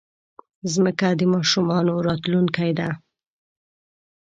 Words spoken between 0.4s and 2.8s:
مځکه د ماشومانو راتلونکی